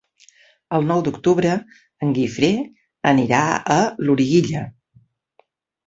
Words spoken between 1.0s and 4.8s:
d'octubre en Guifré anirà a Loriguilla.